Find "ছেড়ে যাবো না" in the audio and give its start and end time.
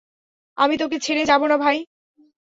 0.99-1.57